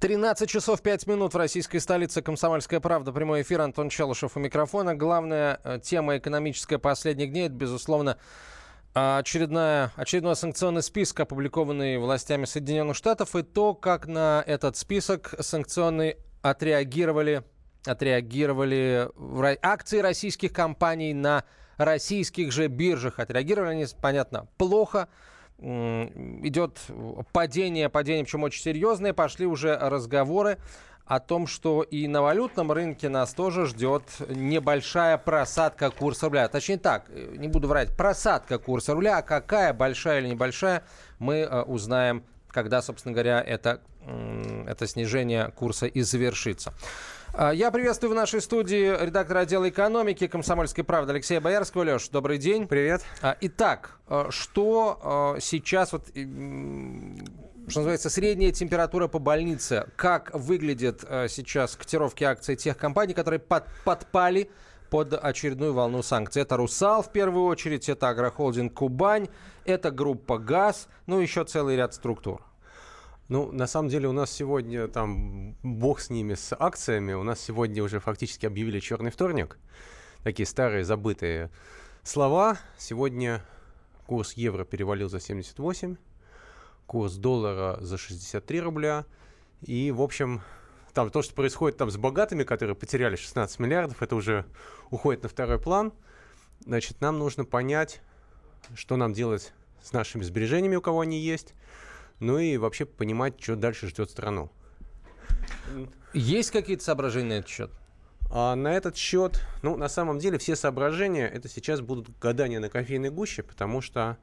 [0.00, 3.10] 13 часов 5 минут в российской столице «Комсомольская правда».
[3.10, 3.62] Прямой эфир.
[3.62, 4.94] Антон Челышев у микрофона.
[4.94, 8.16] Главная э, тема экономическая последних дней– это, безусловно,
[8.94, 16.16] очередная, очередной санкционный список, опубликованный властями Соединенных Штатов, и то, как на этот список санкционный
[16.42, 17.42] отреагировали,
[17.84, 19.10] отреагировали
[19.62, 21.42] акции российских компаний на
[21.76, 23.18] российских же биржах.
[23.18, 25.08] Отреагировали они, понятно, плохо–
[25.60, 26.78] идет
[27.32, 29.12] падение, падение, причем очень серьезное.
[29.12, 30.58] Пошли уже разговоры
[31.08, 36.48] о том, что и на валютном рынке нас тоже ждет небольшая просадка курса рубля.
[36.48, 39.18] Точнее так, э, не буду врать, просадка курса рубля.
[39.18, 40.84] А какая, большая или небольшая,
[41.18, 43.80] мы э, узнаем, когда, собственно говоря, это,
[44.66, 46.74] это снижение курса и завершится.
[47.34, 51.82] А, я приветствую в нашей студии редактора отдела экономики «Комсомольской правды» Алексея Боярского.
[51.82, 52.66] Леш, добрый день.
[52.66, 53.02] Привет.
[53.22, 59.88] А, итак, а, что сейчас, вот, что называется, средняя температура по больнице?
[59.96, 64.50] Как выглядят сейчас котировки акций тех компаний, которые под, подпали
[64.90, 66.42] под очередную волну санкций.
[66.42, 69.28] Это «Русал» в первую очередь, это агрохолдинг «Кубань»,
[69.66, 72.42] это группа «ГАЗ», ну еще целый ряд структур.
[73.28, 77.12] Ну, на самом деле у нас сегодня там бог с ними, с акциями.
[77.12, 79.58] У нас сегодня уже фактически объявили черный вторник.
[80.24, 81.50] Такие старые забытые
[82.02, 82.58] слова.
[82.78, 83.44] Сегодня
[84.06, 85.96] курс евро перевалил за 78,
[86.86, 89.04] курс доллара за 63 рубля.
[89.60, 90.40] И, в общем,
[90.94, 94.46] там то, что происходит там с богатыми, которые потеряли 16 миллиардов, это уже
[94.90, 95.92] уходит на второй план.
[96.60, 98.00] Значит, нам нужно понять,
[98.74, 101.52] что нам делать с нашими сбережениями, у кого они есть,
[102.20, 104.50] ну и вообще понимать, что дальше ждет страну.
[106.12, 107.70] Есть какие-то соображения на этот счет?
[108.30, 112.68] А на этот счет, ну, на самом деле, все соображения, это сейчас будут гадания на
[112.68, 114.18] кофейной гуще, потому что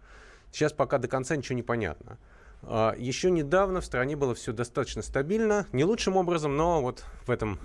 [0.52, 2.18] сейчас пока до конца ничего не понятно.
[2.62, 7.32] А, еще недавно в стране было все достаточно стабильно, не лучшим образом, но вот в,
[7.32, 7.60] этом,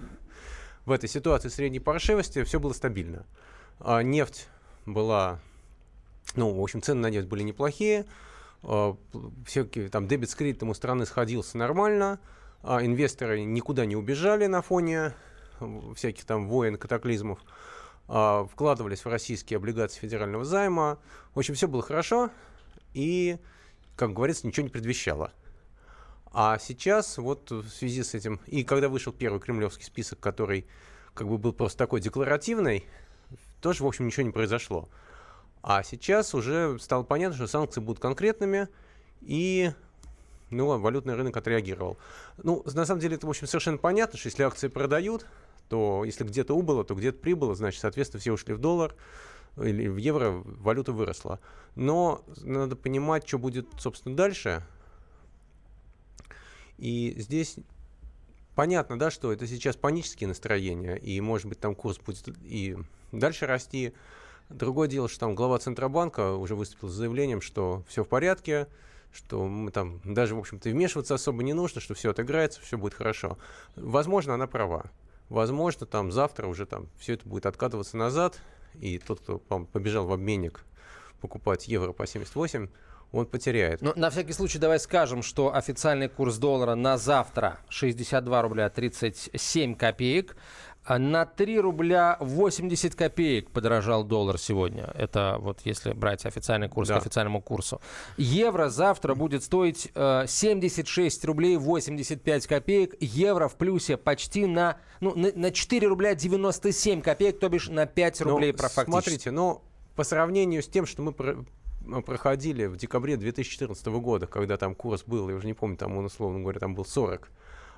[0.86, 3.26] в этой ситуации средней паршивости все было стабильно.
[3.78, 4.48] А, нефть
[4.86, 5.40] была,
[6.36, 8.06] ну, в общем, цены на нефть были неплохие,
[9.46, 12.20] всякие там дебет с кредитом у страны сходился нормально,
[12.62, 15.14] а инвесторы никуда не убежали на фоне
[15.94, 17.38] всяких там войн, катаклизмов,
[18.08, 20.98] а, вкладывались в российские облигации федерального займа.
[21.34, 22.30] В общем, все было хорошо,
[22.92, 23.38] и,
[23.96, 25.32] как говорится, ничего не предвещало.
[26.32, 30.66] А сейчас, вот в связи с этим, и когда вышел первый кремлевский список, который
[31.14, 32.84] как бы был просто такой декларативный,
[33.60, 34.88] тоже, в общем, ничего не произошло.
[35.62, 38.68] А сейчас уже стало понятно, что санкции будут конкретными,
[39.20, 39.72] и
[40.50, 41.98] ну, валютный рынок отреагировал.
[42.42, 45.26] Ну, на самом деле, это, в общем, совершенно понятно, что если акции продают,
[45.68, 48.94] то если где-то убыло, то где-то прибыло, значит, соответственно, все ушли в доллар
[49.56, 51.40] или в евро, валюта выросла.
[51.76, 54.64] Но надо понимать, что будет, собственно, дальше.
[56.78, 57.56] И здесь
[58.54, 62.76] понятно, да, что это сейчас панические настроения, и, может быть, там курс будет и
[63.12, 63.92] дальше расти,
[64.50, 68.66] Другое дело, что там глава Центробанка уже выступил с заявлением, что все в порядке,
[69.12, 72.94] что мы там даже, в общем-то, вмешиваться особо не нужно, что все отыграется, все будет
[72.94, 73.38] хорошо.
[73.76, 74.90] Возможно, она права.
[75.28, 78.40] Возможно, там завтра уже там все это будет откатываться назад,
[78.80, 80.64] и тот, кто побежал в обменник
[81.20, 82.68] покупать евро по 78,
[83.12, 83.80] он потеряет.
[83.80, 89.74] Но на всякий случай давай скажем, что официальный курс доллара на завтра 62 рубля 37
[89.74, 90.36] копеек.
[90.88, 94.90] На 3 рубля 80 копеек подорожал доллар сегодня.
[94.94, 96.94] Это вот если брать официальный курс да.
[96.94, 97.80] к официальному курсу.
[98.16, 102.94] Евро завтра будет стоить э, 76 рублей 85 копеек.
[103.00, 107.86] Евро в плюсе почти на, ну, на, на 4 рубля 97 копеек, то бишь на
[107.86, 108.90] 5 ну, рублей ну, фактически.
[108.90, 109.62] Смотрите, ну,
[109.94, 111.44] по сравнению с тем, что мы про
[112.06, 116.04] проходили в декабре 2014 года, когда там курс был, я уже не помню, там он,
[116.04, 117.28] условно говоря, там был 40,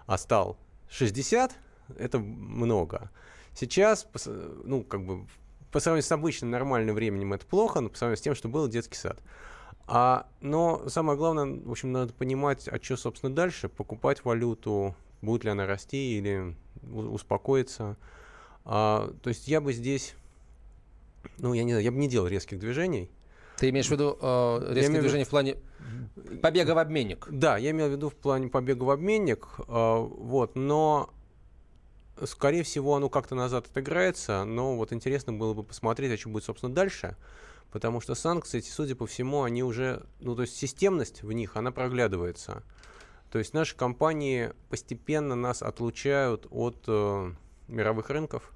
[0.07, 0.59] а стал
[0.91, 1.53] 60,
[1.99, 3.11] это много.
[3.55, 4.07] Сейчас,
[4.65, 5.27] ну, как бы,
[5.71, 8.69] по сравнению с обычным нормальным временем это плохо, но по сравнению с тем, что был
[8.69, 9.19] детский сад.
[9.87, 15.45] А, но самое главное, в общем, надо понимать, а что, собственно, дальше, покупать валюту, будет
[15.45, 17.97] ли она расти или успокоиться.
[18.65, 20.15] А, то есть я бы здесь,
[21.39, 23.11] ну, я не знаю, я бы не делал резких движений.
[23.57, 25.57] Ты имеешь в виду э, резкие движения в плане
[26.41, 27.29] побега в обменник?
[27.31, 31.11] Да, я имел в виду в плане побега в обменник, э, вот, но
[32.27, 36.45] скорее всего, оно как-то назад отыграется, но вот интересно было бы посмотреть, а что будет,
[36.45, 37.17] собственно, дальше,
[37.71, 41.57] потому что санкции, эти, судя по всему, они уже, ну, то есть системность в них,
[41.57, 42.63] она проглядывается.
[43.31, 47.33] То есть наши компании постепенно нас отлучают от э,
[47.69, 48.53] мировых рынков,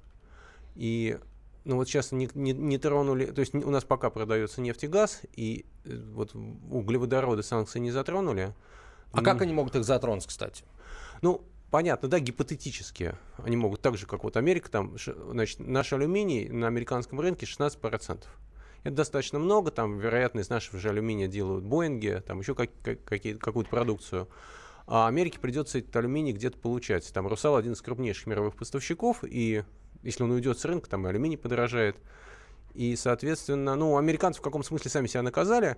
[0.75, 1.17] и
[1.65, 4.87] ну вот сейчас не, не, не тронули, то есть у нас пока продается нефть и
[4.87, 8.53] газ, и э, вот углеводороды санкции не затронули.
[9.11, 10.63] А ну, как они могут их затронуть, кстати?
[11.21, 11.41] Ну,
[11.71, 14.95] понятно, да, гипотетически они могут так же, как вот Америка, там,
[15.29, 18.25] значит, наш алюминий на американском рынке 16%.
[18.83, 23.03] Это достаточно много, там, вероятно, из нашего же алюминия делают Боинги, там еще как, как,
[23.03, 24.29] какую-то продукцию.
[24.85, 27.11] А Америке придется этот алюминий где-то получать.
[27.11, 29.65] Там Русал один из крупнейших мировых поставщиков, и
[30.03, 31.97] если он уйдет с рынка, там и алюминий подорожает.
[32.73, 35.75] И, соответственно, ну, американцы в каком смысле сами себя наказали,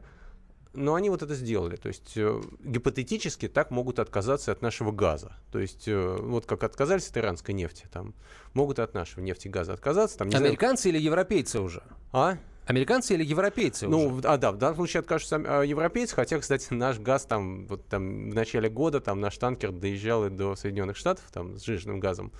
[0.73, 1.75] но они вот это сделали.
[1.75, 5.33] То есть э, гипотетически так могут отказаться от нашего газа.
[5.51, 8.13] То есть э, вот как отказались от иранской нефти, там
[8.53, 10.17] могут от нашего нефти и газа отказаться.
[10.17, 10.97] Там, Американцы знаю...
[10.97, 11.83] или европейцы уже?
[12.11, 12.37] А?
[12.65, 13.87] Американцы или европейцы?
[13.87, 14.27] Ну, уже?
[14.27, 18.29] а да, в данном случае откажутся а, европейцы, хотя, кстати, наш газ там, вот там
[18.29, 22.31] в начале года там наш танкер доезжал и до Соединенных Штатов там с жиженным газом.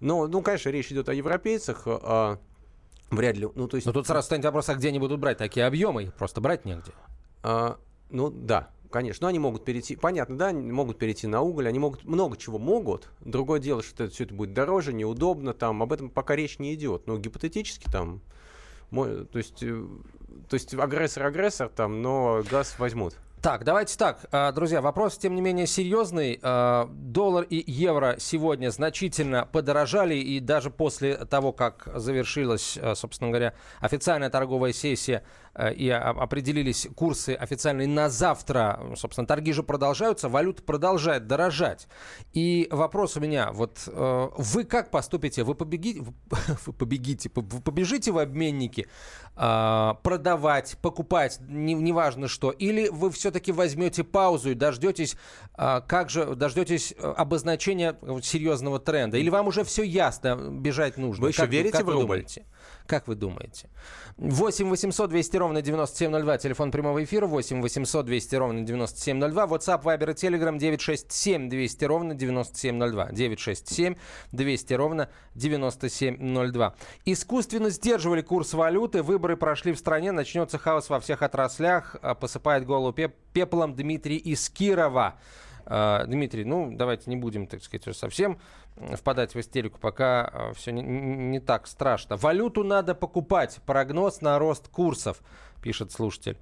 [0.00, 2.38] Но, ну, конечно, речь идет о европейцах, а,
[3.10, 3.48] вряд ли.
[3.54, 3.86] Ну, то есть...
[3.86, 6.04] Но тут сразу станет вопрос, а где они будут брать такие объемы?
[6.04, 6.92] Их просто брать негде.
[7.42, 7.78] А,
[8.10, 9.24] ну, да, конечно.
[9.24, 13.08] Но они могут перейти, понятно, да, могут перейти на уголь, они могут, много чего могут.
[13.20, 16.74] Другое дело, что это, все это будет дороже, неудобно, там, об этом пока речь не
[16.74, 17.06] идет.
[17.06, 18.20] Но гипотетически там
[18.90, 19.86] мой, то есть, э,
[20.48, 23.14] то есть агрессор-агрессор там, но газ возьмут.
[23.42, 26.40] Так, давайте так, а, друзья, вопрос, тем не менее, серьезный.
[26.42, 33.54] А, доллар и евро сегодня значительно подорожали, и даже после того, как завершилась, собственно говоря,
[33.80, 35.22] официальная торговая сессия
[35.74, 41.88] и определились курсы официальные на завтра, собственно, торги же продолжаются, валюта продолжает дорожать.
[42.32, 45.44] И вопрос у меня, вот вы как поступите?
[45.44, 46.02] Вы побегите,
[46.66, 48.88] вы побегите, вы побежите в обменники
[49.34, 55.16] продавать, покупать, неважно что, или вы все все-таки возьмете паузу и дождетесь,
[55.56, 59.16] как же, дождетесь э, обозначения серьезного тренда?
[59.16, 61.24] Или вам уже все ясно, бежать нужно?
[61.24, 62.02] Вы еще как, верите как в рубль?
[62.02, 62.46] Думаете?
[62.86, 63.68] Как вы думаете?
[64.16, 70.10] 8 800 200 ровно 9702, телефон прямого эфира 8 800 200 ровно 9702, WhatsApp, Viber
[70.10, 73.94] и Telegram 967 200 ровно 9702, 967
[74.32, 76.74] 200 ровно 9702.
[77.04, 82.66] Искусственно сдерживали курс валюты, выборы прошли в стране, начнется хаос во всех отраслях, а, посыпает
[82.66, 82.92] голову
[83.32, 85.14] пеплом Дмитрий из Кирова.
[85.66, 88.38] А, Дмитрий, ну, давайте не будем, так сказать, совсем
[88.94, 92.16] впадать в истерику, пока а, все не, не так страшно.
[92.16, 93.58] Валюту надо покупать.
[93.66, 95.22] Прогноз на рост курсов,
[95.62, 96.38] пишет слушатель.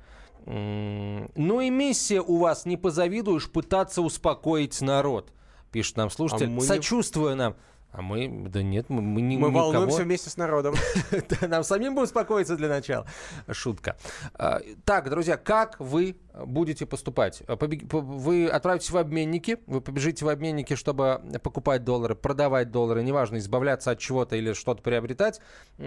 [0.46, 5.32] Ну и миссия у вас, не позавидуешь, пытаться успокоить народ,
[5.72, 7.56] пишет нам слушатель, а сочувствуя нам.
[7.96, 9.70] А мы, да нет, мы, мы не Мы никого...
[9.70, 10.74] волнуемся вместе с народом.
[11.42, 13.06] Нам самим бы успокоиться для начала.
[13.48, 13.96] Шутка.
[14.34, 17.44] А, так, друзья, как вы будете поступать?
[17.46, 23.92] Вы отправитесь в обменники, вы побежите в обменники, чтобы покупать доллары, продавать доллары, неважно, избавляться
[23.92, 25.40] от чего-то или что-то приобретать.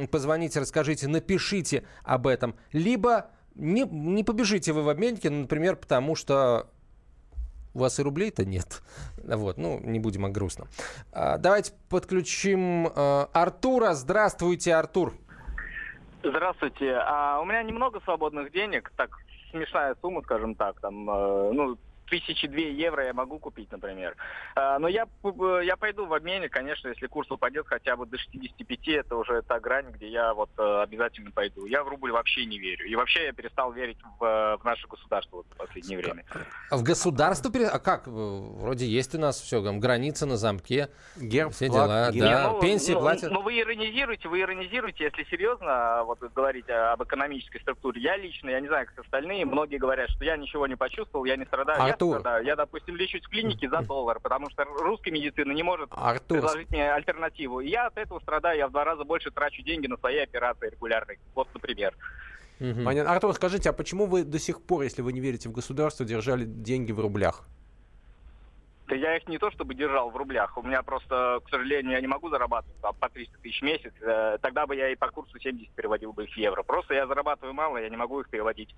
[0.10, 2.56] Позвоните, расскажите, напишите об этом.
[2.72, 6.70] Либо не, не побежите вы в обменники, например, потому что
[7.78, 8.82] у вас и рублей-то нет.
[9.24, 10.68] Вот, ну, не будем о грустном.
[11.14, 13.94] А, давайте подключим а, Артура.
[13.94, 15.14] Здравствуйте, Артур.
[16.24, 16.96] Здравствуйте.
[16.96, 19.12] А, у меня немного свободных денег, так
[19.52, 21.78] смешная сумма, скажем так, там, э, ну,
[22.10, 24.16] тысячи две евро я могу купить, например.
[24.56, 25.08] А, но я,
[25.64, 29.60] я пойду в обмене, конечно, если курс упадет хотя бы до 65, это уже та
[29.60, 31.66] грань, где я вот э, обязательно пойду.
[31.66, 32.86] Я в рубль вообще не верю.
[32.88, 36.26] И вообще я перестал верить в, в наше государство вот в последнее время.
[36.72, 37.52] В государство?
[37.72, 38.08] А как?
[38.08, 42.12] Вроде есть у нас все, там, граница на замке, Герб, все флаг, дела.
[42.12, 42.28] Герб.
[42.28, 43.32] Да, ну, пенсии ну, платят.
[43.32, 48.02] Ну, вы иронизируете, вы иронизируете, если серьезно вот говорить об экономической структуре.
[48.02, 51.36] Я лично, я не знаю, как остальные, многие говорят, что я ничего не почувствовал, я
[51.36, 51.82] не страдаю.
[51.82, 52.22] А Артур.
[52.22, 56.40] Да, я, допустим, лечусь в клинике за доллар, потому что русская медицина не может Артур.
[56.40, 57.60] предложить мне альтернативу.
[57.60, 60.70] И я от этого страдаю, я в два раза больше трачу деньги на свои операции
[60.70, 61.20] регулярные.
[61.36, 61.96] Вот, например.
[62.60, 62.84] Угу.
[62.86, 63.12] Понятно.
[63.12, 66.46] Артур, скажите, а почему вы до сих пор, если вы не верите в государство, держали
[66.46, 67.44] деньги в рублях?
[68.88, 70.58] Да я их не то чтобы держал в рублях.
[70.58, 73.92] У меня просто, к сожалению, я не могу зарабатывать по 300 тысяч в месяц.
[74.02, 76.64] Э, тогда бы я и по курсу 70 переводил бы их в евро.
[76.64, 78.74] Просто я зарабатываю мало, я не могу их переводить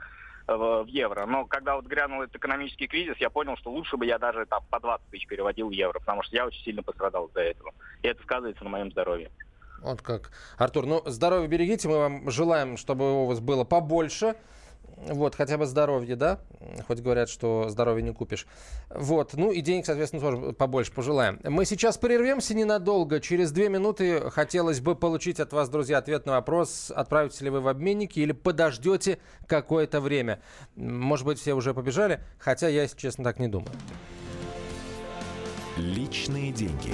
[0.47, 1.27] э, в, евро.
[1.27, 4.63] Но когда вот грянул этот экономический кризис, я понял, что лучше бы я даже там
[4.71, 7.71] по 20 тысяч переводил в евро, потому что я очень сильно пострадал из-за этого.
[8.01, 9.29] И это сказывается на моем здоровье.
[9.81, 10.31] Вот как.
[10.57, 11.87] Артур, ну, здоровья берегите.
[11.87, 14.35] Мы вам желаем, чтобы у вас было побольше.
[15.07, 16.39] Вот, хотя бы здоровье, да?
[16.87, 18.45] Хоть говорят, что здоровье не купишь.
[18.89, 21.39] Вот, ну и денег, соответственно, тоже побольше пожелаем.
[21.43, 23.19] Мы сейчас прервемся ненадолго.
[23.21, 27.61] Через две минуты хотелось бы получить от вас, друзья, ответ на вопрос, отправитесь ли вы
[27.61, 30.41] в обменники или подождете какое-то время.
[30.75, 33.71] Может быть, все уже побежали, хотя я, если честно, так не думаю.
[35.77, 36.93] Личные деньги.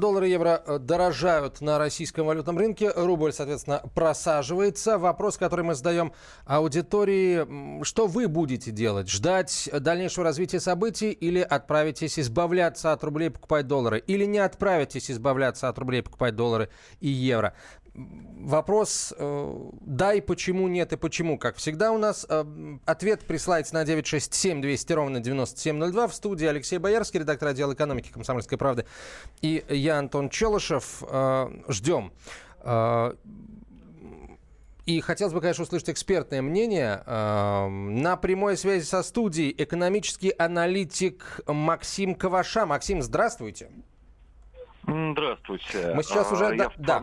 [0.00, 2.90] Доллары и евро э, дорожают на российском валютном рынке.
[2.96, 4.96] Рубль, соответственно, просаживается.
[4.96, 6.12] Вопрос, который мы задаем
[6.46, 7.84] аудитории.
[7.84, 9.10] Что вы будете делать?
[9.10, 13.98] Ждать дальнейшего развития событий или отправитесь избавляться от рублей, покупать доллары?
[13.98, 17.52] Или не отправитесь избавляться от рублей, покупать доллары и евро?
[17.94, 21.38] Вопрос э, «да» и «почему нет» и «почему».
[21.38, 22.44] Как всегда у нас э,
[22.86, 26.08] ответ присылается на 967 200 ровно 9702.
[26.08, 28.86] В студии Алексей Боярский, редактор отдела экономики «Комсомольской правды».
[29.42, 31.02] И я, Антон Челышев.
[31.08, 32.12] Э, ждем.
[32.62, 33.14] Э,
[34.86, 37.02] и хотелось бы, конечно, услышать экспертное мнение.
[37.06, 42.66] Э, на прямой связи со студией экономический аналитик Максим Каваша.
[42.66, 43.70] Максим, здравствуйте.
[44.84, 45.92] Здравствуйте.
[45.94, 46.46] Мы сейчас уже...
[46.46, 47.00] А, да, я да.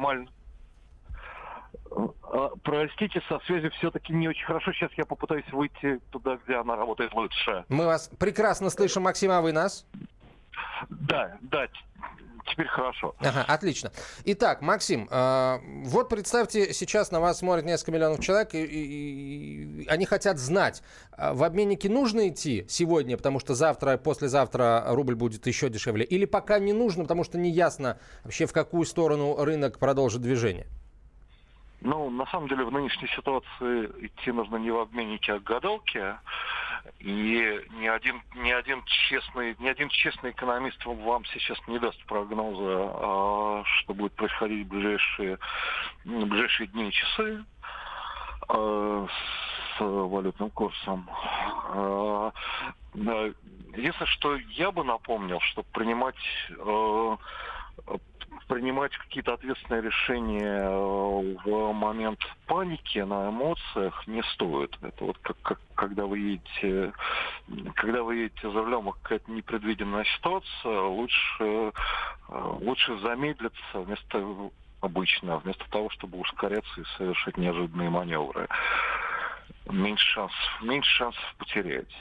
[2.24, 4.72] А, Простите, со связью все-таки не очень хорошо.
[4.74, 7.66] Сейчас я попытаюсь выйти туда, где она работает лучше.
[7.70, 9.86] Мы вас прекрасно слышим, Максим, а вы нас?
[10.90, 11.68] Да, да,
[12.46, 13.16] теперь хорошо.
[13.20, 13.92] Ага, отлично.
[14.26, 19.88] Итак, Максим, э, вот представьте, сейчас на вас смотрит несколько миллионов человек, и, и- и
[19.88, 20.82] они хотят знать,
[21.18, 26.26] э, в обменнике нужно идти сегодня, потому что завтра, послезавтра рубль будет еще дешевле, или
[26.26, 30.68] пока не нужно, потому что не ясно вообще, в какую сторону рынок продолжит движение?
[31.82, 36.18] Ну, на самом деле, в нынешней ситуации идти нужно не в обменнике, а к гадалке.
[37.00, 42.92] И ни один, ни один честный, ни один честный экономист вам сейчас не даст прогноза,
[42.94, 45.38] а, что будет происходить в ближайшие,
[46.06, 47.44] в ближайшие дни и часы
[48.48, 49.08] а,
[49.78, 51.10] с валютным курсом.
[51.12, 52.32] А,
[53.76, 56.16] Единственное, что я бы напомнил, что принимать
[58.48, 64.78] принимать какие-то ответственные решения э, в момент паники на эмоциях не стоит.
[64.82, 66.94] Это вот как, как когда вы едете,
[67.76, 71.72] когда вы едете за рулем, какая-то непредвиденная ситуация, лучше, э,
[72.62, 74.52] лучше замедлиться вместо
[74.82, 78.48] обычно, вместо того, чтобы ускоряться и совершать неожиданные маневры.
[79.70, 81.94] Меньше шансов, меньше шансов потерять.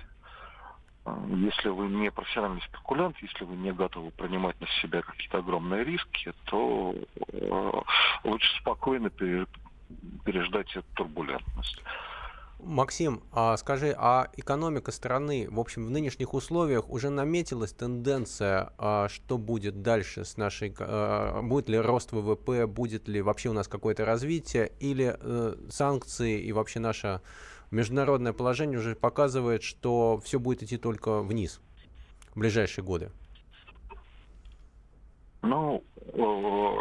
[1.28, 6.32] Если вы не профессиональный спекулянт, если вы не готовы принимать на себя какие-то огромные риски,
[6.46, 6.94] то
[7.32, 7.72] э,
[8.24, 9.46] лучше спокойно пере-
[10.24, 11.80] переждать эту турбулентность.
[12.58, 19.08] Максим, а скажи, а экономика страны, в общем, в нынешних условиях уже наметилась тенденция, а,
[19.08, 23.68] что будет дальше с нашей, а, будет ли рост ВВП, будет ли вообще у нас
[23.68, 27.20] какое-то развитие, или э, санкции и вообще наше
[27.70, 31.60] международное положение уже показывает, что все будет идти только вниз
[32.34, 33.10] в ближайшие годы?
[35.46, 35.82] Ну,
[36.12, 36.76] э,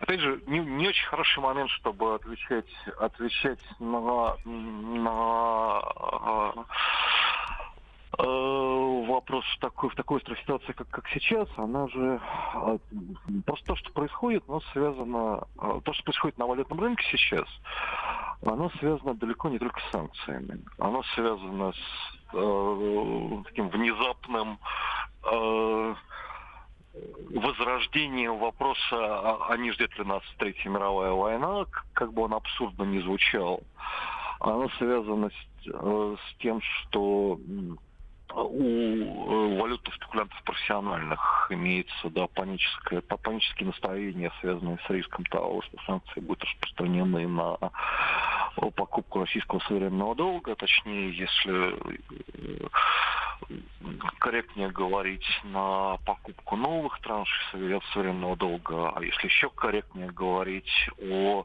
[0.00, 2.66] опять же, не, не очень хороший момент, чтобы отвечать,
[2.98, 5.82] отвечать на, на
[8.18, 12.20] э, вопрос в такой, в такой острой ситуации, как, как сейчас, она же
[12.54, 12.78] э,
[13.46, 15.46] просто то, что происходит, оно связано,
[15.84, 17.48] то, что происходит на валютном рынке сейчас,
[18.44, 20.60] оно связано далеко не только с санкциями.
[20.78, 24.58] Оно связано с э, таким внезапным
[25.24, 25.94] э,
[27.30, 33.00] возрождением вопроса, а, не ждет ли нас Третья мировая война, как бы он абсурдно не
[33.00, 33.60] звучал.
[34.40, 37.38] Оно связано с, э, с тем, что
[38.42, 45.62] у э, валютных спекулянтов профессиональных имеется да, паническое, па- панические настроения, связанные с риском того,
[45.62, 47.56] что санкции будут распространены на
[48.74, 51.74] покупку российского суверенного долга, точнее, если
[52.34, 52.68] э,
[54.18, 61.44] корректнее говорить на покупку новых траншей суверен- суверенного долга, а если еще корректнее говорить о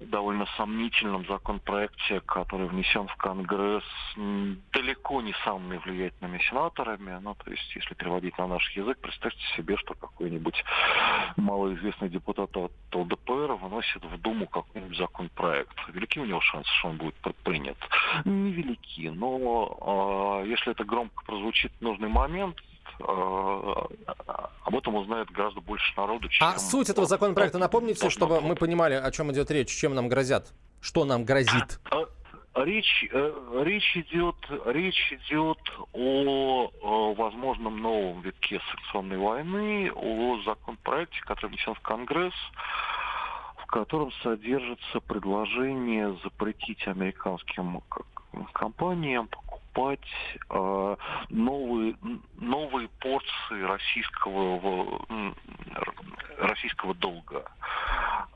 [0.00, 3.84] довольно сомнительном законопроекте, который внесен в Конгресс
[4.72, 7.18] далеко не самыми влиятельными сенаторами.
[7.20, 10.62] Ну, то есть, если переводить на наш язык, представьте себе, что какой-нибудь
[11.36, 15.76] малоизвестный депутат от ЛДПР выносит в Думу какой-нибудь законопроект.
[15.88, 17.78] Велики у него шансы, что он будет при- принят?
[18.24, 22.56] Невелики, но а, если это громко прозвучит в нужный момент,
[23.00, 26.46] об этом узнает гораздо больше народу, чем...
[26.46, 30.52] А суть этого законопроекта, напомните, чтобы мы понимали, о чем идет речь, чем нам грозят,
[30.80, 31.80] что нам грозит.
[32.54, 35.58] Речь, речь, идет, речь идет
[35.92, 42.34] о, о возможном новом витке санкционной войны, о законопроекте, который внесен в Конгресс,
[43.62, 47.80] в котором содержится предложение запретить американским
[48.52, 49.28] компаниям
[49.72, 50.00] покупать
[50.50, 50.96] э,
[51.30, 51.96] новые,
[52.36, 55.04] новые порции российского,
[56.38, 57.44] российского долга.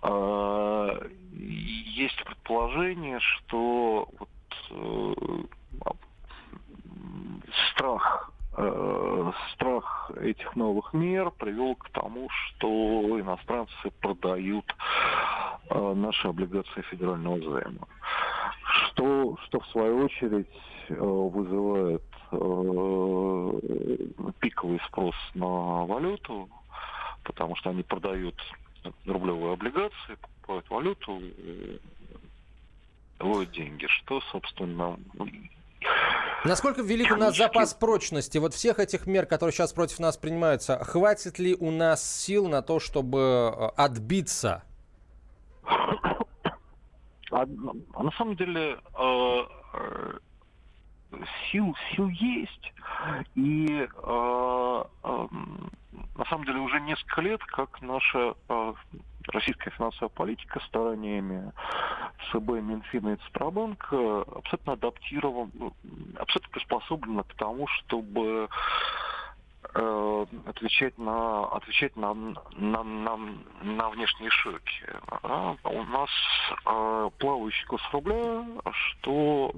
[0.03, 4.29] Э, есть предположение, что вот,
[4.71, 5.15] э,
[7.75, 14.65] страх э, страх этих новых мер привел к тому, что иностранцы продают
[15.71, 17.89] э, наши облигации федерального займа.
[18.65, 20.49] Что, что в свою очередь
[20.89, 24.01] вызывает э,
[24.41, 26.49] пиковый спрос на валюту,
[27.25, 28.35] потому что они продают
[29.07, 31.21] рублевые облигации, покупают валюту,
[33.21, 34.99] ловят деньги, что, собственно,
[36.45, 40.83] Насколько велик у нас запас прочности вот всех этих мер, которые сейчас против нас принимаются?
[40.83, 44.65] Хватит ли у нас сил на то, чтобы э, отбиться?
[47.31, 47.47] А,
[47.95, 49.43] а на самом деле э,
[49.75, 50.19] э,
[51.51, 52.73] сил, сил есть.
[53.35, 55.27] И э, э,
[56.17, 58.75] на самом деле уже несколько лет, как наша э,
[59.29, 61.53] российская финансовая политика стараниями
[62.31, 65.73] ЦБ, Минфина и Центробанка абсолютно адаптирована, ну,
[66.17, 68.49] абсолютно приспособлена к тому, чтобы
[69.75, 73.19] э, отвечать на отвечать на на, на,
[73.63, 74.87] на внешние шоки.
[75.23, 76.11] А у нас
[76.67, 79.53] э, плавающий курс рубля, что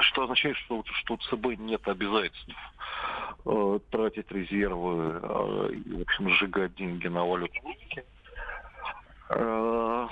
[0.00, 2.54] что означает, что, что у ЦБ нет обязательств
[3.44, 8.04] э, тратить резервы э, и, в общем, сжигать деньги на рынке.
[9.30, 10.08] Э,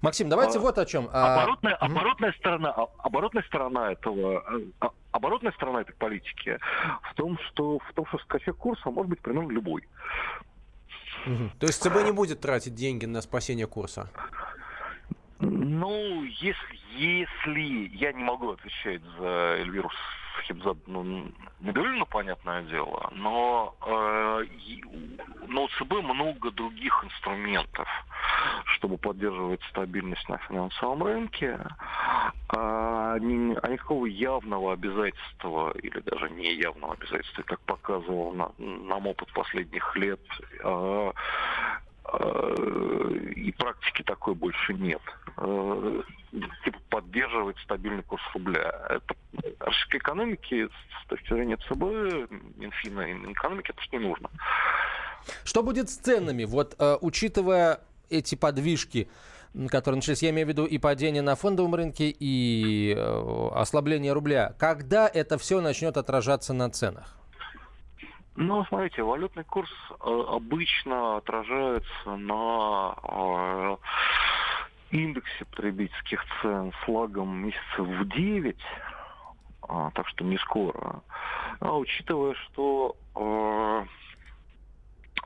[0.00, 1.08] Максим, давайте а, вот о чем.
[1.12, 1.86] А, оборотная, а...
[1.86, 4.44] оборотная сторона, оборотная сторона этого,
[4.80, 6.58] а, оборотная сторона этой политики
[7.02, 9.82] в том, что в том, что скачок курса может быть применен любой.
[11.58, 14.10] То есть ЦБ не будет тратить деньги на спасение курса?
[15.82, 19.90] Ну, если, если я не могу отвечать за Эльвиру
[20.46, 21.26] Хибзад, ну,
[21.58, 24.44] Набиулину, понятное дело, но, э,
[25.48, 27.88] но ЦБ много других инструментов,
[28.66, 31.58] чтобы поддерживать стабильность на финансовом рынке,
[32.48, 39.96] а, а никакого явного обязательства или даже неявного обязательства, как показывал на, нам опыт последних
[39.96, 40.20] лет,
[40.62, 41.12] э,
[43.36, 45.00] и практики такой больше нет.
[45.36, 46.02] Э,
[46.64, 48.74] типа поддерживать стабильный курс рубля.
[48.88, 49.14] Это
[49.60, 54.30] российской экономике с точки зрения ЦБ, Минфина и Минэкономики это не нужно.
[55.44, 56.44] Что будет с ценами?
[56.44, 59.08] Вот э, учитывая эти подвижки,
[59.68, 64.54] которые начались, я имею в виду и падение на фондовом рынке, и э, ослабление рубля,
[64.58, 67.16] когда это все начнет отражаться на ценах?
[68.34, 73.76] Ну, смотрите, валютный курс э, обычно отражается на э,
[74.90, 78.56] индексе потребительских цен с лагом месяцев в 9,
[79.68, 81.02] а, так что не скоро.
[81.60, 83.84] А учитывая, что э,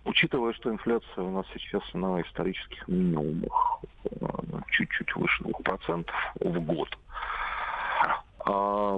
[0.04, 3.80] учитывая, что инфляция у нас сейчас на исторических минимумах
[4.70, 6.88] чуть-чуть выше 2% в год,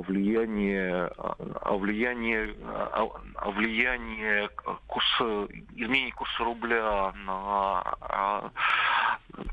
[0.09, 4.49] влияние, а влияние, а влияние
[4.87, 8.51] курса, изменение курса рубля на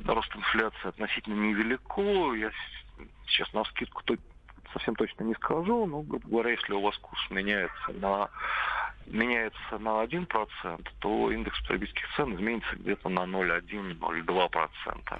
[0.05, 2.33] рост инфляции относительно невелико.
[2.33, 2.51] Я
[3.27, 4.01] сейчас на скидку
[4.73, 8.29] совсем точно не скажу, но, грубо говоря, если у вас курс меняется на
[9.07, 14.69] меняется на 1%, то индекс потребительских цен изменится где-то на 0,1-0,2%
[15.11, 15.19] э,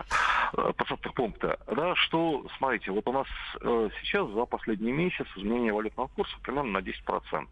[0.56, 1.60] процентных пункта.
[1.68, 3.28] Да, что, смотрите, вот у нас
[3.62, 7.48] э, сейчас за последний месяц изменение валютного курса примерно на 10%.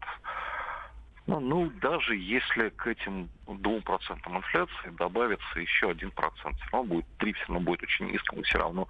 [1.26, 7.32] Ну, ну, даже если к этим 2% инфляции добавится еще 1%, все равно будет 3,
[7.32, 8.88] все равно будет очень низко, но все равно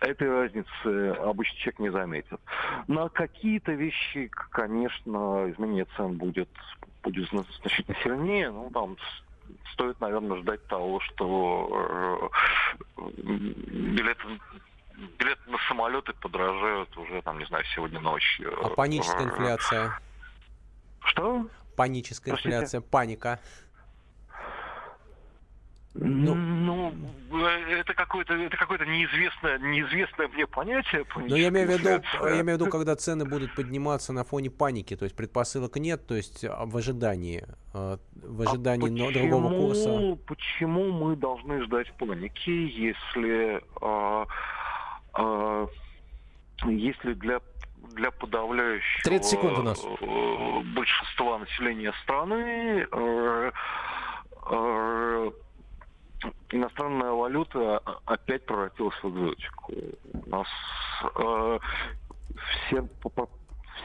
[0.00, 2.40] этой разницы обычный человек не заметит.
[2.86, 6.50] На какие-то вещи, конечно, изменение цен будет,
[7.02, 8.50] будет значительно сильнее.
[8.50, 8.96] Ну, там
[9.72, 12.30] стоит, наверное, ждать того, что
[12.96, 14.22] э, билеты
[15.18, 18.52] билеты на самолеты подорожают уже, там, не знаю, сегодня ночью.
[18.64, 20.00] А паническая инфляция?
[21.04, 21.46] Что?
[21.76, 22.54] Паническая Простите?
[22.54, 23.40] инфляция, паника.
[25.98, 26.92] Ну, ну
[27.32, 31.04] э, это какое-то это какое-то неизвестное неизвестное мне понятие.
[31.16, 34.50] Но я имею в виду, я имею в виду, когда цены будут подниматься на фоне
[34.50, 39.12] паники, то есть предпосылок нет, то есть а, в ожидании, а, в ожидании а почему,
[39.12, 40.18] другого курса.
[40.26, 44.26] Почему мы должны ждать паники, если а,
[45.14, 45.66] а,
[46.66, 47.40] если для
[47.94, 49.82] для подавляющего 30 секунд у нас.
[49.82, 53.50] Э, большинства населения страны э,
[56.50, 59.72] иностранная валюта опять превратилась в экзотику.
[60.12, 60.46] У нас
[61.16, 61.58] э,
[62.50, 62.88] все,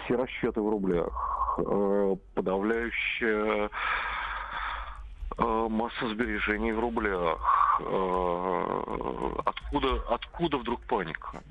[0.06, 3.70] все расчеты в рублях, э, подавляющая
[5.38, 7.82] э, масса сбережений в рублях.
[7.82, 11.42] Э, откуда, откуда вдруг паника?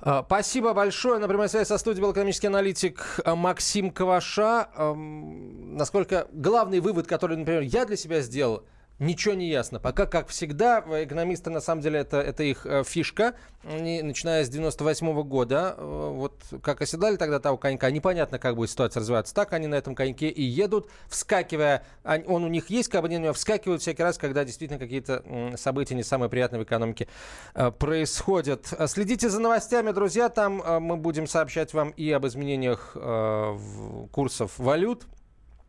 [0.00, 1.18] А, спасибо большое.
[1.18, 4.68] На прямой связи со студией был экономический аналитик а, Максим Каваша.
[4.76, 8.64] Насколько главный вывод, который, например, я для себя сделал–
[8.98, 9.78] Ничего не ясно.
[9.78, 13.34] Пока, как всегда, экономисты, на самом деле, это, это их э, фишка.
[13.62, 18.56] Они, начиная с 98 -го года, э, вот как оседали тогда того конька, непонятно, как
[18.56, 19.34] будет ситуация развиваться.
[19.34, 21.84] Так они на этом коньке и едут, вскакивая.
[22.04, 25.22] Он у них есть, как бы не вскакивают всякий раз, когда действительно какие-то
[25.56, 27.06] события не самые приятные в экономике
[27.54, 28.66] э, происходят.
[28.86, 30.30] Следите за новостями, друзья.
[30.30, 32.96] Там мы будем сообщать вам и об изменениях
[34.10, 35.04] курсов валют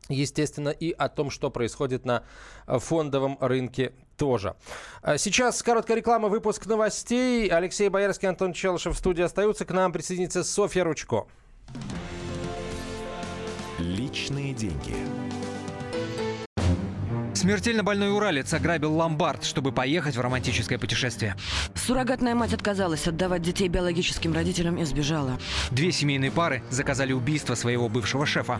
[0.09, 2.23] естественно, и о том, что происходит на
[2.67, 4.55] э, фондовом рынке тоже.
[5.01, 7.47] А сейчас короткая реклама, выпуск новостей.
[7.47, 9.65] Алексей Боярский, Антон Челышев в студии остаются.
[9.65, 11.27] К нам присоединится Софья Ручко.
[13.79, 14.95] Личные деньги.
[17.37, 21.35] Смертельно больной уралец ограбил ломбард, чтобы поехать в романтическое путешествие.
[21.75, 25.37] Суррогатная мать отказалась отдавать детей биологическим родителям и сбежала.
[25.69, 28.59] Две семейные пары заказали убийство своего бывшего шефа.